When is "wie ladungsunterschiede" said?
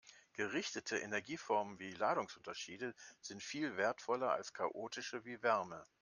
1.77-2.95